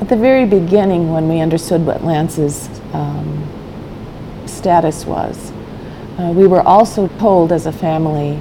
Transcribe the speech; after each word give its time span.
At 0.00 0.08
the 0.08 0.16
very 0.16 0.46
beginning, 0.46 1.12
when 1.12 1.28
we 1.28 1.40
understood 1.40 1.84
what 1.84 2.02
Lance's 2.02 2.68
um, 2.94 3.46
status 4.46 5.04
was, 5.04 5.52
uh, 6.18 6.32
we 6.34 6.46
were 6.46 6.62
also 6.62 7.08
told 7.18 7.52
as 7.52 7.66
a 7.66 7.72
family 7.72 8.40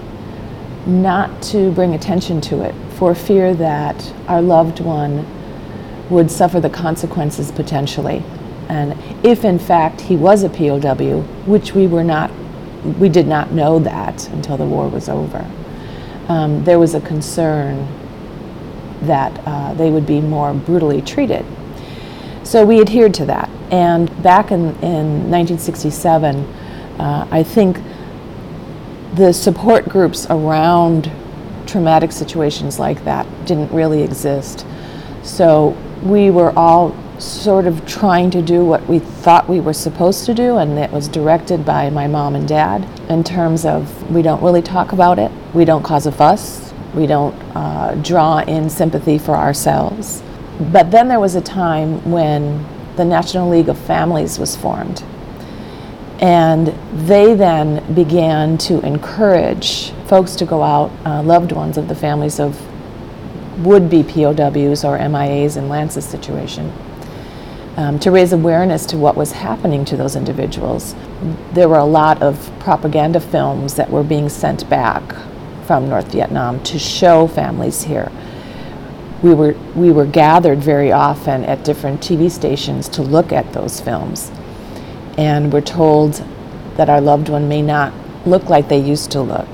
not 0.85 1.41
to 1.43 1.71
bring 1.73 1.93
attention 1.93 2.39
to 2.41 2.61
it 2.61 2.73
for 2.93 3.13
fear 3.13 3.53
that 3.55 4.13
our 4.27 4.41
loved 4.41 4.79
one 4.79 5.27
would 6.09 6.31
suffer 6.31 6.61
the 6.61 6.69
consequences 6.69 7.51
potentially. 7.51 8.23
And 8.69 8.97
if 9.25 9.43
in 9.43 9.59
fact 9.59 9.99
he 9.99 10.15
was 10.15 10.43
a 10.43 10.49
POW, 10.49 11.21
which 11.45 11.75
we 11.75 11.87
were 11.87 12.05
not, 12.05 12.31
we 12.99 13.09
did 13.09 13.27
not 13.27 13.51
know 13.51 13.79
that 13.79 14.29
until 14.29 14.55
the 14.55 14.65
war 14.65 14.87
was 14.87 15.09
over, 15.09 15.45
um, 16.29 16.63
there 16.63 16.79
was 16.79 16.95
a 16.95 17.01
concern 17.01 17.85
that 19.01 19.41
uh, 19.45 19.73
they 19.75 19.89
would 19.89 20.05
be 20.05 20.21
more 20.21 20.53
brutally 20.53 21.01
treated. 21.01 21.45
So 22.49 22.65
we 22.65 22.81
adhered 22.81 23.13
to 23.13 23.25
that. 23.25 23.47
And 23.69 24.09
back 24.23 24.49
in, 24.49 24.69
in 24.81 25.29
1967, 25.29 26.35
uh, 26.97 27.27
I 27.29 27.43
think 27.43 27.79
the 29.13 29.31
support 29.33 29.87
groups 29.87 30.25
around 30.31 31.11
traumatic 31.67 32.11
situations 32.11 32.79
like 32.79 33.03
that 33.03 33.27
didn't 33.45 33.71
really 33.71 34.01
exist. 34.01 34.65
So 35.21 35.77
we 36.01 36.31
were 36.31 36.51
all 36.57 36.97
sort 37.19 37.67
of 37.67 37.85
trying 37.85 38.31
to 38.31 38.41
do 38.41 38.65
what 38.65 38.83
we 38.87 38.97
thought 38.97 39.47
we 39.47 39.59
were 39.59 39.71
supposed 39.71 40.25
to 40.25 40.33
do, 40.33 40.57
and 40.57 40.79
it 40.79 40.89
was 40.89 41.07
directed 41.07 41.63
by 41.63 41.91
my 41.91 42.07
mom 42.07 42.33
and 42.33 42.47
dad 42.47 42.83
in 43.11 43.23
terms 43.23 43.63
of 43.63 44.11
we 44.11 44.23
don't 44.23 44.41
really 44.41 44.63
talk 44.63 44.91
about 44.91 45.19
it, 45.19 45.31
we 45.53 45.65
don't 45.65 45.83
cause 45.83 46.07
a 46.07 46.11
fuss, 46.11 46.73
we 46.95 47.05
don't 47.05 47.35
uh, 47.55 47.93
draw 48.01 48.39
in 48.39 48.71
sympathy 48.71 49.19
for 49.19 49.35
ourselves. 49.35 50.23
But 50.59 50.91
then 50.91 51.07
there 51.07 51.19
was 51.19 51.35
a 51.35 51.41
time 51.41 52.11
when 52.11 52.65
the 52.97 53.05
National 53.05 53.49
League 53.49 53.69
of 53.69 53.77
Families 53.77 54.37
was 54.37 54.57
formed. 54.57 55.03
And 56.19 56.67
they 57.07 57.33
then 57.33 57.93
began 57.93 58.57
to 58.59 58.81
encourage 58.85 59.91
folks 60.07 60.35
to 60.35 60.45
go 60.45 60.61
out, 60.61 60.91
uh, 61.05 61.23
loved 61.23 61.53
ones 61.53 61.77
of 61.77 61.87
the 61.87 61.95
families 61.95 62.41
of 62.41 62.59
would 63.65 63.89
be 63.89 64.03
POWs 64.03 64.83
or 64.83 64.97
MIAs 64.97 65.55
in 65.55 65.69
Lance's 65.69 66.05
situation, 66.05 66.73
um, 67.77 67.99
to 67.99 68.11
raise 68.11 68.33
awareness 68.33 68.85
to 68.87 68.97
what 68.97 69.15
was 69.15 69.31
happening 69.31 69.85
to 69.85 69.97
those 69.97 70.15
individuals. 70.15 70.95
There 71.53 71.69
were 71.69 71.77
a 71.77 71.85
lot 71.85 72.21
of 72.21 72.51
propaganda 72.59 73.19
films 73.19 73.75
that 73.75 73.89
were 73.89 74.03
being 74.03 74.29
sent 74.29 74.69
back 74.69 75.03
from 75.65 75.87
North 75.87 76.11
Vietnam 76.11 76.61
to 76.63 76.79
show 76.79 77.27
families 77.27 77.83
here. 77.83 78.11
We 79.21 79.33
were, 79.33 79.53
we 79.75 79.91
were 79.91 80.05
gathered 80.05 80.59
very 80.59 80.91
often 80.91 81.43
at 81.43 81.65
different 81.65 82.01
TV 82.01 82.31
stations 82.31 82.87
to 82.89 83.01
look 83.01 83.31
at 83.31 83.51
those 83.53 83.81
films. 83.81 84.31
And 85.17 85.51
we're 85.51 85.61
told 85.61 86.23
that 86.77 86.89
our 86.89 87.01
loved 87.01 87.27
one 87.27 87.49
may 87.49 87.61
not 87.61 87.93
look 88.25 88.49
like 88.49 88.69
they 88.69 88.79
used 88.79 89.11
to 89.11 89.21
look. 89.21 89.47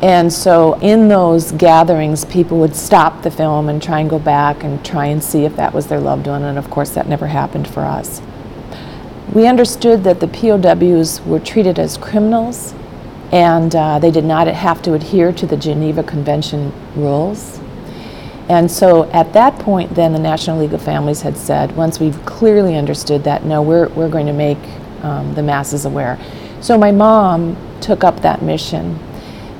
And 0.00 0.32
so 0.32 0.74
in 0.80 1.08
those 1.08 1.52
gatherings, 1.52 2.24
people 2.24 2.58
would 2.58 2.76
stop 2.76 3.22
the 3.22 3.30
film 3.30 3.68
and 3.68 3.82
try 3.82 4.00
and 4.00 4.10
go 4.10 4.18
back 4.18 4.62
and 4.62 4.84
try 4.84 5.06
and 5.06 5.22
see 5.22 5.44
if 5.44 5.56
that 5.56 5.72
was 5.72 5.86
their 5.86 6.00
loved 6.00 6.26
one. 6.26 6.42
And 6.42 6.58
of 6.58 6.70
course, 6.70 6.90
that 6.90 7.08
never 7.08 7.26
happened 7.26 7.68
for 7.68 7.80
us. 7.80 8.20
We 9.32 9.46
understood 9.46 10.04
that 10.04 10.20
the 10.20 10.28
POWs 10.28 11.20
were 11.22 11.40
treated 11.40 11.78
as 11.78 11.96
criminals 11.96 12.74
and 13.32 13.74
uh, 13.74 13.98
they 13.98 14.10
did 14.10 14.24
not 14.24 14.46
have 14.46 14.82
to 14.82 14.92
adhere 14.92 15.32
to 15.32 15.46
the 15.46 15.56
Geneva 15.56 16.02
Convention 16.02 16.72
rules. 16.94 17.60
And 18.48 18.70
so 18.70 19.10
at 19.10 19.32
that 19.32 19.58
point, 19.58 19.94
then 19.94 20.12
the 20.12 20.18
National 20.18 20.58
League 20.58 20.74
of 20.74 20.82
Families 20.82 21.22
had 21.22 21.36
said, 21.36 21.74
once 21.76 21.98
we've 21.98 22.24
clearly 22.26 22.76
understood 22.76 23.24
that, 23.24 23.44
no, 23.44 23.62
we're, 23.62 23.88
we're 23.88 24.10
going 24.10 24.26
to 24.26 24.32
make 24.34 24.58
um, 25.02 25.34
the 25.34 25.42
masses 25.42 25.86
aware. 25.86 26.18
So 26.60 26.76
my 26.76 26.92
mom 26.92 27.56
took 27.80 28.04
up 28.04 28.20
that 28.20 28.42
mission, 28.42 28.98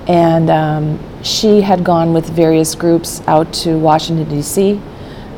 and 0.07 0.51
um, 0.51 1.23
she 1.23 1.63
had 1.63 1.83
gone 1.83 2.13
with 2.13 2.29
various 2.29 2.75
groups 2.75 3.23
out 3.27 3.53
to 3.55 3.79
Washington, 3.79 4.29
D.C. 4.29 4.81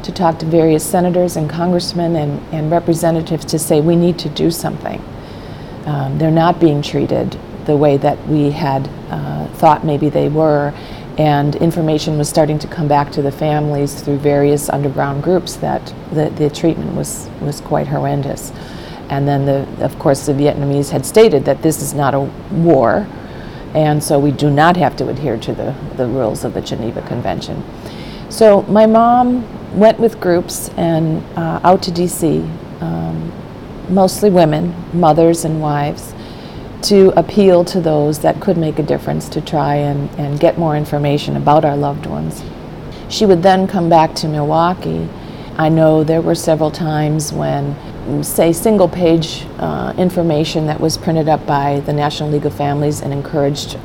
to 0.02 0.12
talk 0.12 0.38
to 0.40 0.46
various 0.46 0.84
senators 0.84 1.36
and 1.36 1.48
congressmen 1.48 2.16
and, 2.16 2.42
and 2.52 2.70
representatives 2.70 3.44
to 3.46 3.58
say, 3.60 3.80
we 3.80 3.94
need 3.94 4.18
to 4.20 4.28
do 4.28 4.50
something. 4.50 5.00
Um, 5.86 6.18
they're 6.18 6.32
not 6.32 6.58
being 6.58 6.82
treated 6.82 7.38
the 7.64 7.76
way 7.76 7.96
that 7.96 8.26
we 8.26 8.50
had 8.50 8.88
uh, 9.10 9.46
thought 9.54 9.84
maybe 9.84 10.08
they 10.08 10.28
were. 10.28 10.72
And 11.18 11.56
information 11.56 12.18
was 12.18 12.28
starting 12.28 12.58
to 12.58 12.66
come 12.66 12.88
back 12.88 13.10
to 13.12 13.22
the 13.22 13.32
families 13.32 14.02
through 14.02 14.18
various 14.18 14.68
underground 14.68 15.22
groups 15.22 15.56
that 15.56 15.94
the, 16.12 16.28
the 16.30 16.50
treatment 16.50 16.94
was, 16.94 17.30
was 17.40 17.60
quite 17.62 17.86
horrendous. 17.86 18.52
And 19.08 19.26
then, 19.26 19.46
the, 19.46 19.84
of 19.84 19.98
course, 19.98 20.26
the 20.26 20.32
Vietnamese 20.32 20.90
had 20.90 21.06
stated 21.06 21.44
that 21.44 21.62
this 21.62 21.80
is 21.80 21.94
not 21.94 22.12
a 22.12 22.20
war, 22.50 23.06
and 23.72 24.02
so 24.02 24.18
we 24.18 24.32
do 24.32 24.50
not 24.50 24.76
have 24.76 24.96
to 24.96 25.08
adhere 25.08 25.38
to 25.38 25.54
the, 25.54 25.74
the 25.96 26.06
rules 26.06 26.44
of 26.44 26.54
the 26.54 26.60
Geneva 26.60 27.02
Convention. 27.02 27.62
So 28.28 28.62
my 28.62 28.86
mom 28.86 29.46
went 29.78 30.00
with 30.00 30.20
groups 30.20 30.70
and 30.70 31.22
uh, 31.38 31.60
out 31.62 31.82
to 31.84 31.90
DC, 31.90 32.42
um, 32.82 33.32
mostly 33.88 34.30
women, 34.30 34.74
mothers 34.92 35.44
and 35.44 35.60
wives, 35.60 36.12
to 36.82 37.12
appeal 37.18 37.64
to 37.64 37.80
those 37.80 38.20
that 38.20 38.40
could 38.40 38.56
make 38.56 38.78
a 38.78 38.82
difference 38.82 39.28
to 39.30 39.40
try 39.40 39.76
and, 39.76 40.10
and 40.18 40.38
get 40.38 40.58
more 40.58 40.76
information 40.76 41.36
about 41.36 41.64
our 41.64 41.76
loved 41.76 42.06
ones. 42.06 42.42
She 43.08 43.26
would 43.26 43.42
then 43.42 43.66
come 43.66 43.88
back 43.88 44.14
to 44.16 44.28
Milwaukee. 44.28 45.08
I 45.56 45.68
know 45.68 46.04
there 46.04 46.20
were 46.20 46.34
several 46.34 46.70
times 46.70 47.32
when, 47.32 47.76
say, 48.22 48.52
single 48.52 48.88
page 48.88 49.46
uh, 49.58 49.94
information 49.96 50.66
that 50.66 50.80
was 50.80 50.98
printed 50.98 51.28
up 51.28 51.46
by 51.46 51.80
the 51.80 51.92
National 51.92 52.30
League 52.30 52.46
of 52.46 52.54
Families 52.54 53.00
and 53.00 53.12
encouraged 53.12 53.78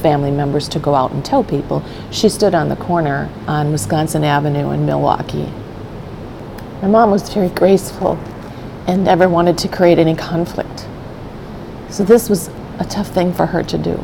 family 0.00 0.30
members 0.30 0.68
to 0.68 0.78
go 0.78 0.94
out 0.94 1.12
and 1.12 1.24
tell 1.24 1.44
people. 1.44 1.82
She 2.10 2.28
stood 2.28 2.54
on 2.54 2.68
the 2.68 2.76
corner 2.76 3.30
on 3.46 3.72
Wisconsin 3.72 4.24
Avenue 4.24 4.70
in 4.70 4.86
Milwaukee. 4.86 5.52
My 6.80 6.88
mom 6.88 7.10
was 7.10 7.28
very 7.32 7.50
graceful 7.50 8.16
and 8.86 9.04
never 9.04 9.28
wanted 9.28 9.58
to 9.58 9.68
create 9.68 9.98
any 9.98 10.14
conflict. 10.14 10.86
So 11.90 12.04
this 12.04 12.28
was 12.28 12.48
a 12.78 12.84
tough 12.84 13.08
thing 13.08 13.32
for 13.32 13.46
her 13.46 13.62
to 13.64 13.76
do. 13.76 14.02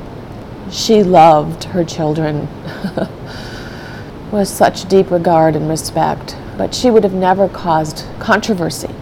She 0.70 1.04
loved 1.04 1.64
her 1.64 1.84
children 1.84 2.48
with 4.32 4.48
such 4.48 4.88
deep 4.88 5.10
regard 5.12 5.54
and 5.54 5.68
respect, 5.68 6.36
but 6.58 6.74
she 6.74 6.90
would 6.90 7.04
have 7.04 7.14
never 7.14 7.48
caused 7.48 8.04
controversy. 8.18 8.92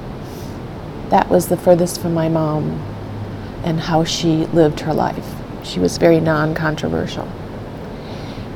That 1.08 1.30
was 1.30 1.48
the 1.48 1.56
furthest 1.56 2.02
from 2.02 2.12
my 2.12 2.28
mom 2.28 2.72
and 3.64 3.80
how 3.80 4.04
she 4.04 4.44
lived 4.46 4.80
her 4.80 4.92
life. 4.92 5.34
She 5.62 5.80
was 5.80 5.96
very 5.96 6.20
non 6.20 6.54
controversial. 6.54 7.26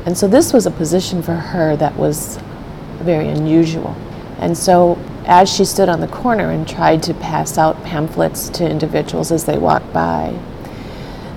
And 0.05 0.17
so 0.17 0.29
this 0.29 0.53
was 0.53 0.67
a 0.67 0.71
position 0.71 1.23
for 1.23 1.35
her 1.35 1.75
that 1.77 1.97
was 1.97 2.39
very 2.99 3.29
unusual. 3.29 3.97
And 4.39 4.57
so 4.57 4.99
as 5.29 5.55
she 5.55 5.65
stood 5.65 5.91
on 5.91 6.01
the 6.01 6.09
corner 6.09 6.51
and 6.51 6.67
tried 6.67 7.03
to 7.03 7.13
pass 7.13 7.59
out 7.59 7.85
pamphlets 7.85 8.49
to 8.49 8.69
individuals 8.69 9.31
as 9.31 9.45
they 9.45 9.59
walked 9.59 9.93
by, 9.93 10.37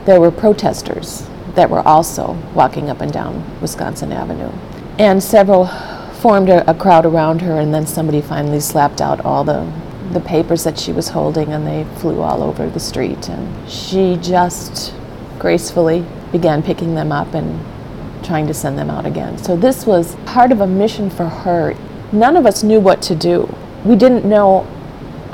there 0.05 0.21
were 0.21 0.31
protesters 0.31 1.27
that 1.55 1.69
were 1.69 1.85
also 1.85 2.31
walking 2.55 2.89
up 2.89 3.01
and 3.01 3.11
down 3.11 3.59
Wisconsin 3.59 4.13
Avenue. 4.13 4.49
And 4.97 5.21
several 5.21 5.67
formed 6.21 6.47
a, 6.47 6.69
a, 6.69 6.73
crowd 6.73 7.05
around 7.05 7.41
her, 7.41 7.59
and 7.59 7.73
then 7.73 7.85
somebody 7.85 8.21
finally 8.21 8.61
slapped 8.61 9.01
out 9.01 9.25
all 9.25 9.43
the, 9.43 9.69
the 10.13 10.21
papers 10.21 10.63
that 10.63 10.79
she 10.79 10.93
was 10.93 11.09
holding, 11.09 11.51
and 11.51 11.67
they 11.67 11.83
flew 11.99 12.21
all 12.21 12.41
over 12.41 12.69
the 12.69 12.79
street. 12.79 13.27
And 13.27 13.69
she 13.69 14.17
just 14.17 14.93
gracefully 15.37 16.05
began 16.31 16.63
picking 16.63 16.95
them 16.95 17.11
up 17.11 17.33
and 17.33 17.59
trying 18.23 18.47
to 18.47 18.53
send 18.53 18.77
them 18.77 18.89
out 18.89 19.05
again. 19.05 19.37
So 19.37 19.57
this 19.57 19.85
was 19.85 20.15
part 20.25 20.53
of 20.53 20.61
a 20.61 20.67
mission 20.67 21.09
for 21.09 21.25
her. 21.25 21.75
None 22.13 22.37
of 22.37 22.45
us 22.45 22.63
knew 22.63 22.79
what 22.79 23.01
to 23.03 23.15
do 23.15 23.53
we 23.85 23.95
didn't 23.95 24.25
know 24.25 24.67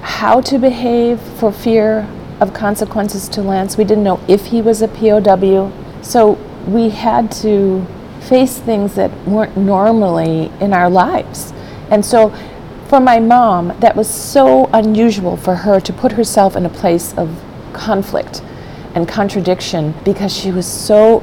how 0.01 0.39
to 0.41 0.57
behave 0.57 1.19
for 1.19 1.51
fear 1.51 2.07
of 2.39 2.53
consequences 2.53 3.27
to 3.29 3.41
Lance. 3.41 3.77
We 3.77 3.83
didn't 3.83 4.03
know 4.03 4.21
if 4.27 4.47
he 4.47 4.61
was 4.61 4.81
a 4.81 4.87
POW. 4.87 5.71
So 6.01 6.33
we 6.67 6.89
had 6.89 7.31
to 7.43 7.85
face 8.21 8.57
things 8.57 8.95
that 8.95 9.11
weren't 9.27 9.57
normally 9.57 10.51
in 10.61 10.73
our 10.73 10.89
lives. 10.89 11.53
And 11.89 12.05
so 12.05 12.29
for 12.87 12.99
my 12.99 13.19
mom, 13.19 13.77
that 13.79 13.95
was 13.95 14.09
so 14.09 14.67
unusual 14.67 15.35
for 15.35 15.55
her 15.55 15.79
to 15.79 15.93
put 15.93 16.13
herself 16.13 16.55
in 16.55 16.65
a 16.65 16.69
place 16.69 17.13
of 17.17 17.43
conflict 17.73 18.41
and 18.95 19.07
contradiction 19.07 19.93
because 20.05 20.33
she 20.33 20.51
was 20.51 20.65
so 20.65 21.21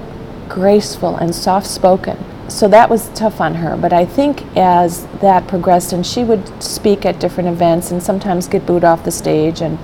graceful 0.49 1.17
and 1.17 1.35
soft 1.35 1.67
spoken 1.67 2.23
so 2.49 2.69
that 2.69 2.91
was 2.91 3.09
tough 3.11 3.41
on 3.41 3.55
her. 3.57 3.77
But 3.77 3.93
I 3.93 4.05
think 4.05 4.45
as 4.57 5.07
that 5.21 5.47
progressed, 5.49 5.93
and 5.93 6.07
she 6.07 6.25
would 6.25 6.63
speak 6.63 7.05
at 7.05 7.21
different 7.21 7.49
events 7.49 7.91
and 7.91 8.03
sometimes 8.03 8.47
get 8.49 8.67
booed 8.67 8.85
off 8.85 9.05
the 9.05 9.11
stage, 9.11 9.61
and 9.61 9.79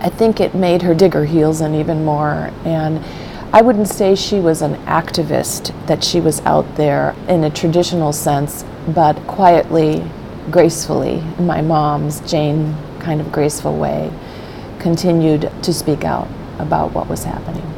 I 0.00 0.10
think 0.10 0.40
it 0.40 0.54
made 0.54 0.82
her 0.82 0.94
dig 0.94 1.14
her 1.14 1.24
heels 1.24 1.60
in 1.60 1.74
even 1.74 2.04
more. 2.04 2.50
And 2.64 3.04
I 3.52 3.62
wouldn't 3.62 3.88
say 3.88 4.14
she 4.14 4.40
was 4.40 4.62
an 4.62 4.74
activist, 4.84 5.72
that 5.86 6.02
she 6.02 6.20
was 6.20 6.40
out 6.40 6.76
there 6.76 7.14
in 7.28 7.44
a 7.44 7.50
traditional 7.50 8.12
sense, 8.12 8.64
but 8.88 9.14
quietly 9.26 10.04
gracefully, 10.50 11.22
in 11.38 11.46
my 11.46 11.62
mom's, 11.62 12.20
Jane, 12.30 12.76
kind 13.00 13.20
of 13.20 13.32
graceful 13.32 13.76
way, 13.76 14.12
continued 14.78 15.50
to 15.62 15.72
speak 15.72 16.04
out 16.04 16.28
about 16.58 16.92
what 16.92 17.08
was 17.08 17.24
happening. 17.24 17.73